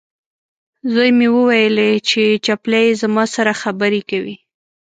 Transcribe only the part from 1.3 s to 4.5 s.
وویلې، چې چپلۍ یې زما سره خبرې کوي.